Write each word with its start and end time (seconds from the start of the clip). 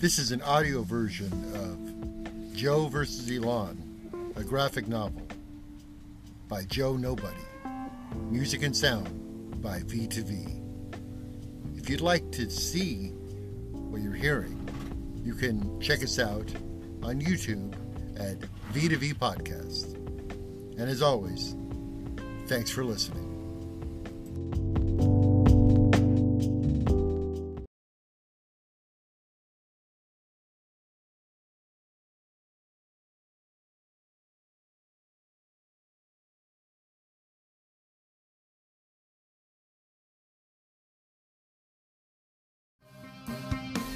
This 0.00 0.20
is 0.20 0.30
an 0.30 0.42
audio 0.42 0.82
version 0.84 1.32
of 1.56 2.54
Joe 2.54 2.86
versus 2.86 3.28
Elan, 3.28 4.32
a 4.36 4.44
graphic 4.44 4.86
novel 4.86 5.26
by 6.48 6.66
Joe 6.66 6.96
Nobody. 6.96 7.34
Music 8.30 8.62
and 8.62 8.76
sound 8.76 9.60
by 9.60 9.80
V2V. 9.80 11.76
If 11.76 11.90
you'd 11.90 12.00
like 12.00 12.30
to 12.30 12.48
see 12.48 13.08
what 13.72 14.00
you're 14.00 14.12
hearing, 14.12 14.70
you 15.24 15.34
can 15.34 15.80
check 15.80 16.04
us 16.04 16.20
out 16.20 16.48
on 17.02 17.20
YouTube 17.20 17.74
at 18.20 18.38
V2V 18.72 19.14
Podcast. 19.14 19.94
And 20.78 20.88
as 20.88 21.02
always, 21.02 21.56
thanks 22.46 22.70
for 22.70 22.84
listening. 22.84 23.27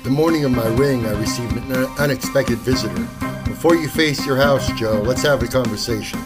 The 0.03 0.11
morning 0.11 0.45
of 0.45 0.51
my 0.51 0.67
ring, 0.75 1.07
I 1.07 1.13
received 1.13 1.57
an 1.57 1.73
unexpected 1.97 2.59
visitor. 2.59 3.09
Before 3.45 3.77
you 3.77 3.87
face 3.87 4.27
your 4.27 4.37
house, 4.37 4.69
Joe, 4.73 5.01
let's 5.01 5.23
have 5.23 5.41
a 5.45 5.47
conversation. 5.47 6.19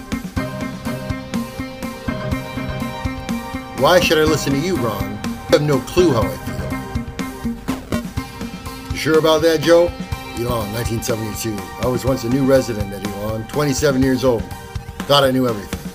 Why 3.76 4.00
should 4.00 4.16
I 4.16 4.24
listen 4.24 4.54
to 4.54 4.58
you, 4.58 4.76
Ron? 4.76 5.18
I 5.22 5.50
have 5.50 5.62
no 5.62 5.78
clue 5.80 6.10
how 6.10 6.22
I 6.22 6.36
feel. 6.38 6.56
You 8.92 8.96
sure 8.96 9.18
about 9.18 9.42
that, 9.42 9.60
Joe? 9.60 9.92
Elan, 10.38 10.72
1972. 10.72 11.54
I 11.82 11.86
was 11.86 12.06
once 12.06 12.24
a 12.24 12.30
new 12.30 12.46
resident 12.46 12.94
at 12.94 13.06
Elan, 13.06 13.46
27 13.48 14.02
years 14.02 14.24
old. 14.24 14.42
Thought 15.00 15.24
I 15.24 15.30
knew 15.30 15.46
everything. 15.46 15.85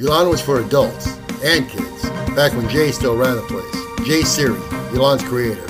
Elan 0.00 0.30
was 0.30 0.40
for 0.40 0.60
adults 0.60 1.18
and 1.44 1.68
kids, 1.68 2.08
back 2.34 2.54
when 2.54 2.66
Jay 2.70 2.90
still 2.90 3.18
ran 3.18 3.36
the 3.36 3.42
place. 3.42 4.08
Jay 4.08 4.22
Siri, 4.22 4.58
Elan's 4.94 5.22
creator. 5.22 5.66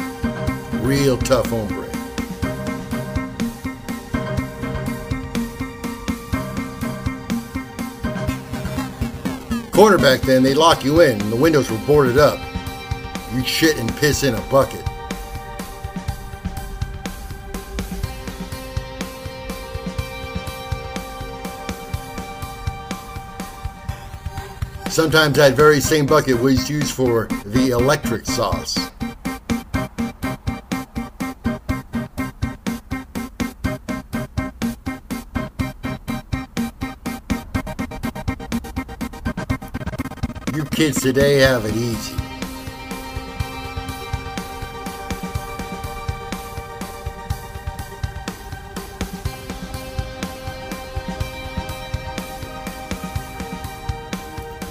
Real 0.86 1.18
tough 1.18 1.46
hombre. 1.46 1.88
Corner 9.72 9.98
back 9.98 10.20
then, 10.20 10.44
they'd 10.44 10.54
lock 10.54 10.84
you 10.84 11.00
in 11.00 11.20
and 11.20 11.32
the 11.32 11.36
windows 11.36 11.68
were 11.68 11.78
boarded 11.78 12.16
up. 12.16 12.38
You'd 13.34 13.48
shit 13.48 13.78
and 13.78 13.92
piss 13.96 14.22
in 14.22 14.36
a 14.36 14.40
bucket. 14.42 14.89
Sometimes 24.91 25.36
that 25.36 25.55
very 25.55 25.80
same 25.80 26.05
bucket 26.05 26.41
was 26.41 26.69
used 26.69 26.92
for 26.92 27.27
the 27.46 27.70
electric 27.70 28.27
sauce. 28.27 28.77
You 40.52 40.64
kids 40.64 41.00
today 41.00 41.38
have 41.38 41.64
it 41.64 41.76
easy. 41.76 42.29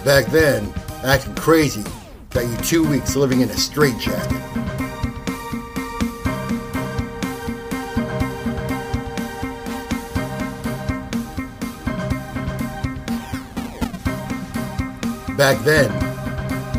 Back 0.09 0.25
then, 0.31 0.74
acting 1.03 1.36
crazy 1.36 1.84
got 2.31 2.44
you 2.44 2.58
two 2.64 2.84
weeks 2.84 3.16
living 3.16 3.42
in 3.42 3.50
a 3.52 3.53
straitjacket. 3.53 4.31
Back 15.38 15.64
then, 15.64 15.92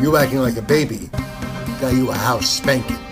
you 0.03 0.17
acting 0.17 0.39
like 0.39 0.57
a 0.57 0.61
baby 0.61 1.09
got 1.79 1.93
you 1.93 2.11
a 2.11 2.13
house 2.13 2.49
spanking. 2.49 3.10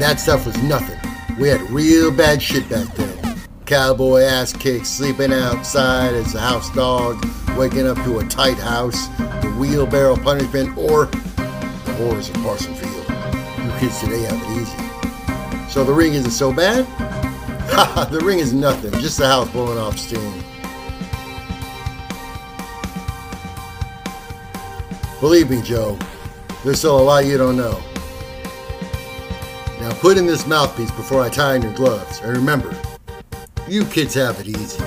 That 0.00 0.18
stuff 0.18 0.46
was 0.46 0.56
nothing. 0.62 0.98
We 1.38 1.48
had 1.48 1.60
real 1.70 2.10
bad 2.10 2.42
shit 2.42 2.68
back 2.68 2.94
then. 2.96 3.40
Cowboy 3.66 4.22
ass 4.22 4.52
kicks, 4.52 4.88
sleeping 4.88 5.32
outside 5.32 6.14
as 6.14 6.34
a 6.34 6.40
house 6.40 6.74
dog, 6.74 7.24
waking 7.56 7.86
up 7.86 7.96
to 8.04 8.18
a 8.18 8.24
tight 8.24 8.58
house, 8.58 9.08
the 9.16 9.54
wheelbarrow 9.58 10.16
punishment, 10.16 10.76
or 10.76 11.06
the 11.06 11.94
horrors 11.98 12.28
of 12.28 12.34
Parson 12.36 12.74
Field. 12.74 12.94
You 13.64 13.78
kids 13.78 14.00
today 14.00 14.22
have 14.22 14.40
it 14.42 14.60
easy. 14.60 15.70
So 15.70 15.84
the 15.84 15.92
ring 15.92 16.14
isn't 16.14 16.30
so 16.30 16.52
bad? 16.52 16.84
Haha, 17.70 18.06
the 18.06 18.20
ring 18.20 18.38
is 18.38 18.52
nothing, 18.52 18.92
just 19.00 19.18
the 19.18 19.26
house 19.26 19.48
blowing 19.50 19.78
off 19.78 19.98
steam. 19.98 20.42
Believe 25.20 25.50
me, 25.50 25.60
Joe, 25.62 25.98
there's 26.64 26.78
still 26.78 26.98
a 26.98 27.02
lot 27.02 27.26
you 27.26 27.36
don't 27.36 27.56
know. 27.56 27.80
Now 29.90 29.96
put 29.96 30.16
in 30.16 30.24
this 30.24 30.46
mouthpiece 30.46 30.92
before 30.92 31.20
I 31.20 31.28
tie 31.28 31.56
on 31.56 31.62
your 31.62 31.72
gloves. 31.72 32.20
And 32.20 32.36
remember, 32.36 32.72
you 33.66 33.84
kids 33.86 34.14
have 34.14 34.38
it 34.38 34.46
easy. 34.46 34.78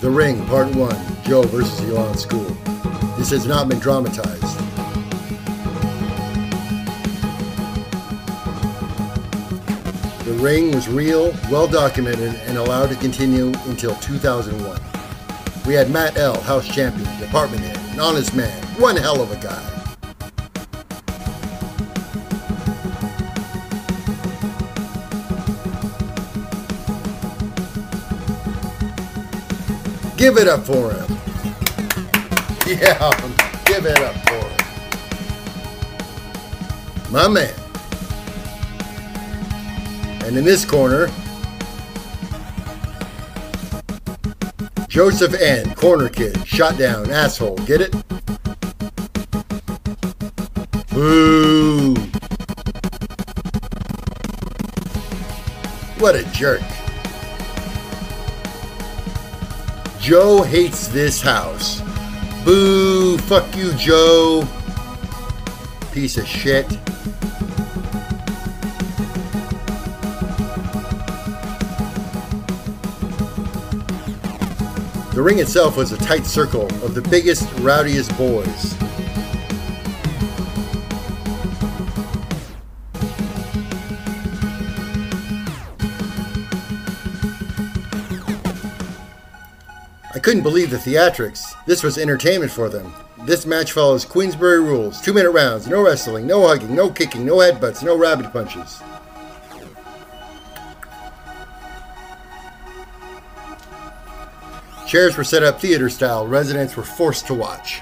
The 0.00 0.08
Ring, 0.10 0.42
Part 0.46 0.74
1 0.74 1.22
Joe 1.24 1.42
versus 1.42 1.80
Elan 1.82 2.16
School. 2.16 2.56
This 3.18 3.28
has 3.28 3.46
not 3.46 3.68
been 3.68 3.78
dramatized. 3.78 4.77
The 10.28 10.34
ring 10.34 10.72
was 10.72 10.88
real, 10.88 11.34
well 11.50 11.66
documented, 11.66 12.34
and 12.44 12.58
allowed 12.58 12.90
to 12.90 12.96
continue 12.96 13.46
until 13.64 13.94
2001. 13.94 14.78
We 15.66 15.72
had 15.72 15.90
Matt 15.90 16.18
L., 16.18 16.38
house 16.42 16.68
champion, 16.68 17.08
department 17.18 17.62
head, 17.62 17.94
an 17.94 18.00
honest 18.00 18.36
man, 18.36 18.62
one 18.78 18.94
hell 18.94 19.22
of 19.22 19.32
a 19.32 19.36
guy. 19.36 19.64
Give 30.18 30.36
it 30.36 30.46
up 30.46 30.66
for 30.66 30.92
him. 30.92 31.06
Yeah, 32.68 33.10
give 33.64 33.86
it 33.86 33.98
up 34.02 34.14
for 34.28 34.34
him. 34.34 34.56
My 37.10 37.28
man. 37.28 37.67
And 40.28 40.36
in 40.36 40.44
this 40.44 40.62
corner, 40.66 41.06
Joseph 44.86 45.32
N., 45.40 45.74
corner 45.74 46.10
kid, 46.10 46.46
shot 46.46 46.76
down, 46.76 47.10
asshole. 47.10 47.56
Get 47.64 47.80
it? 47.80 47.92
Boo! 50.90 51.94
What 55.98 56.14
a 56.14 56.24
jerk. 56.30 56.60
Joe 59.98 60.42
hates 60.42 60.88
this 60.88 61.22
house. 61.22 61.80
Boo! 62.44 63.16
Fuck 63.16 63.56
you, 63.56 63.72
Joe. 63.72 64.46
Piece 65.92 66.18
of 66.18 66.28
shit. 66.28 66.66
The 75.18 75.24
ring 75.24 75.40
itself 75.40 75.76
was 75.76 75.90
a 75.90 75.96
tight 75.96 76.26
circle 76.26 76.66
of 76.84 76.94
the 76.94 77.02
biggest, 77.02 77.52
rowdiest 77.54 78.16
boys. 78.16 78.76
I 90.14 90.20
couldn't 90.20 90.44
believe 90.44 90.70
the 90.70 90.76
theatrics. 90.76 91.52
This 91.66 91.82
was 91.82 91.98
entertainment 91.98 92.52
for 92.52 92.68
them. 92.68 92.94
This 93.24 93.44
match 93.44 93.72
follows 93.72 94.04
Queensberry 94.04 94.60
rules 94.60 95.00
two 95.00 95.12
minute 95.12 95.32
rounds, 95.32 95.66
no 95.66 95.82
wrestling, 95.82 96.28
no 96.28 96.46
hugging, 96.46 96.76
no 96.76 96.90
kicking, 96.90 97.26
no 97.26 97.38
headbutts, 97.38 97.82
no 97.82 97.98
rabbit 97.98 98.32
punches. 98.32 98.80
Chairs 104.88 105.18
were 105.18 105.24
set 105.24 105.42
up 105.42 105.60
theater 105.60 105.90
style. 105.90 106.26
Residents 106.26 106.74
were 106.74 106.82
forced 106.82 107.26
to 107.26 107.34
watch. 107.34 107.80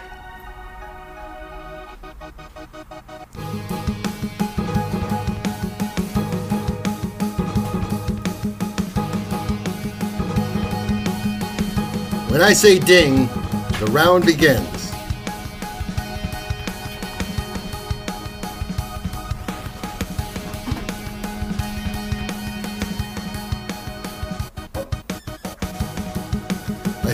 When 12.29 12.43
I 12.43 12.53
say 12.53 12.81
ding, 12.81 13.29
the 13.79 13.88
round 13.93 14.26
begins. 14.26 14.75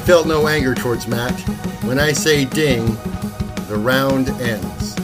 Felt 0.05 0.27
no 0.27 0.49
anger 0.49 0.75
towards 0.75 1.07
Matt. 1.07 1.39
When 1.85 2.01
I 2.01 2.13
say 2.13 2.45
ding, 2.45 2.85
the 3.69 3.77
round 3.77 4.29
ends. 4.41 4.97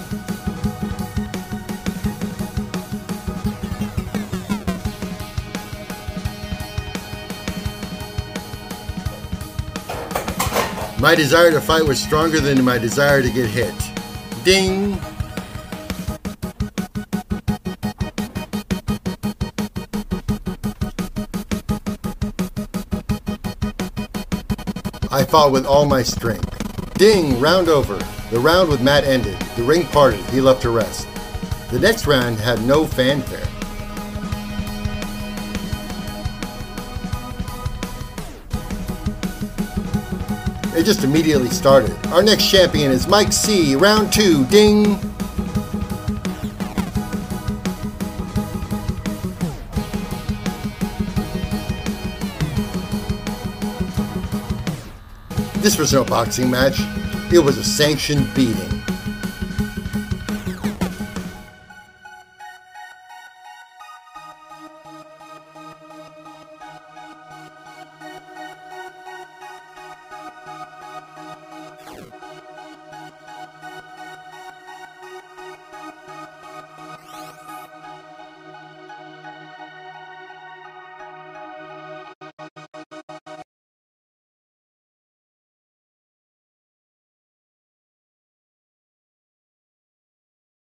My 11.01 11.15
desire 11.15 11.53
to 11.53 11.61
fight 11.61 11.85
was 11.85 12.03
stronger 12.03 12.41
than 12.41 12.65
my 12.65 12.79
desire 12.79 13.23
to 13.23 13.31
get 13.31 13.49
hit. 13.49 13.75
Ding! 14.43 15.01
I 25.19 25.25
fought 25.25 25.51
with 25.51 25.67
all 25.67 25.85
my 25.85 26.05
strength. 26.05 26.95
Ding! 26.95 27.41
Round 27.41 27.69
over. 27.69 27.97
The 28.31 28.39
round 28.39 28.69
with 28.69 28.81
Matt 28.81 29.03
ended. 29.03 29.37
The 29.57 29.65
ring 29.65 29.85
parted. 29.87 30.21
He 30.27 30.41
left 30.41 30.63
to 30.63 30.71
rest. 30.71 31.09
The 31.73 31.81
next 31.81 32.07
round 32.07 32.37
had 32.37 32.65
no 32.65 32.87
fanfare. 32.87 33.43
It 40.79 40.85
just 40.85 41.03
immediately 41.03 41.49
started. 41.49 41.97
Our 42.13 42.23
next 42.23 42.49
champion 42.49 42.93
is 42.93 43.09
Mike 43.09 43.33
C. 43.33 43.75
Round 43.75 44.13
two. 44.13 44.45
Ding! 44.45 45.08
This 55.61 55.77
was 55.77 55.93
no 55.93 56.05
boxing 56.05 56.49
match. 56.51 56.79
It 57.33 57.41
was 57.41 57.59
a 57.59 57.65
sanctioned 57.65 58.33
beating. 58.33 58.78